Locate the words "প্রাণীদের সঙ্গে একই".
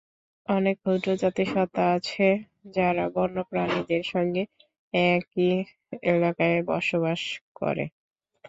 3.49-5.51